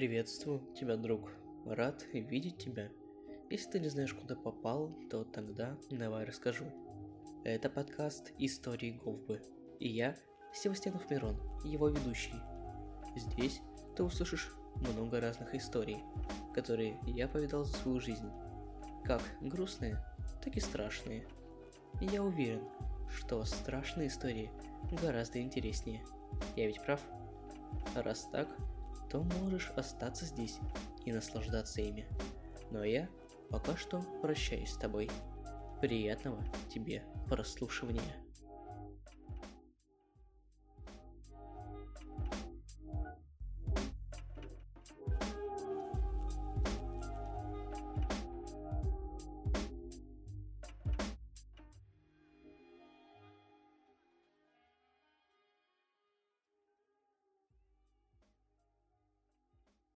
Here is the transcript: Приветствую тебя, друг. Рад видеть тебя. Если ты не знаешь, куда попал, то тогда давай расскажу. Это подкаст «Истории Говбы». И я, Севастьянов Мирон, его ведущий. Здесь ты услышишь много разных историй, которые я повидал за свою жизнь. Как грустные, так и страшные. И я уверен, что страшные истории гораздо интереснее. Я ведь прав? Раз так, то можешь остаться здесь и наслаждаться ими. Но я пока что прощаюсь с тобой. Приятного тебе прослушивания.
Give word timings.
Приветствую 0.00 0.62
тебя, 0.74 0.96
друг. 0.96 1.30
Рад 1.66 2.06
видеть 2.14 2.56
тебя. 2.56 2.88
Если 3.50 3.72
ты 3.72 3.80
не 3.80 3.90
знаешь, 3.90 4.14
куда 4.14 4.34
попал, 4.34 4.96
то 5.10 5.24
тогда 5.24 5.76
давай 5.90 6.24
расскажу. 6.24 6.64
Это 7.44 7.68
подкаст 7.68 8.32
«Истории 8.38 8.92
Говбы». 8.92 9.42
И 9.78 9.90
я, 9.90 10.16
Севастьянов 10.54 11.10
Мирон, 11.10 11.36
его 11.66 11.90
ведущий. 11.90 12.32
Здесь 13.14 13.60
ты 13.94 14.02
услышишь 14.02 14.54
много 14.76 15.20
разных 15.20 15.54
историй, 15.54 15.98
которые 16.54 16.98
я 17.06 17.28
повидал 17.28 17.64
за 17.64 17.76
свою 17.76 18.00
жизнь. 18.00 18.30
Как 19.04 19.20
грустные, 19.42 20.02
так 20.42 20.56
и 20.56 20.60
страшные. 20.60 21.26
И 22.00 22.06
я 22.06 22.22
уверен, 22.22 22.62
что 23.14 23.44
страшные 23.44 24.08
истории 24.08 24.50
гораздо 25.02 25.42
интереснее. 25.42 26.02
Я 26.56 26.68
ведь 26.68 26.82
прав? 26.82 27.02
Раз 27.94 28.26
так, 28.32 28.48
то 29.10 29.22
можешь 29.40 29.72
остаться 29.76 30.24
здесь 30.24 30.58
и 31.04 31.12
наслаждаться 31.12 31.80
ими. 31.80 32.06
Но 32.70 32.84
я 32.84 33.08
пока 33.50 33.76
что 33.76 34.00
прощаюсь 34.22 34.70
с 34.70 34.76
тобой. 34.76 35.10
Приятного 35.80 36.42
тебе 36.72 37.02
прослушивания. 37.28 38.29